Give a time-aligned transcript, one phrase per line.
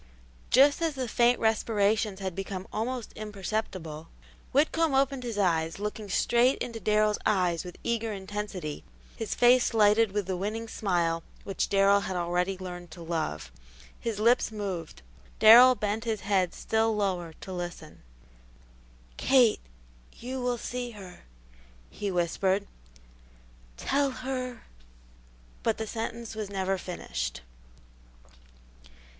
[0.49, 4.07] Just as the faint respirations had become almost imperceptible,
[4.51, 8.83] Whitcomb opened his eyes, looking straight into Darrell's eyes with eager intensity,
[9.15, 13.51] his face lighted with the winning smile which Darrell had already learned to love.
[13.99, 15.03] His lips moved;
[15.37, 18.01] Darrell bent his head still lower to listen.
[19.17, 19.61] "Kate,
[20.13, 21.25] you will see her,"
[21.91, 22.65] he whispered.
[23.77, 24.63] "Tell her"
[25.61, 27.41] but the sentence was never finished.